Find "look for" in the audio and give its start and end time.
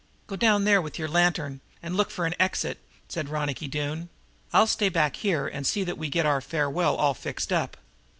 1.95-2.27